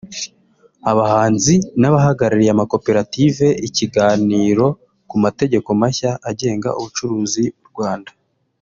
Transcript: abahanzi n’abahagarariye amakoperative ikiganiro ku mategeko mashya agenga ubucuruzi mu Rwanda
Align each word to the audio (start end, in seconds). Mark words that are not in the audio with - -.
abahanzi 0.91 1.55
n’abahagarariye 1.81 2.51
amakoperative 2.53 3.45
ikiganiro 3.67 4.65
ku 5.09 5.15
mategeko 5.23 5.67
mashya 5.81 6.11
agenga 6.29 6.69
ubucuruzi 6.79 7.43
mu 7.59 7.65
Rwanda 7.73 8.11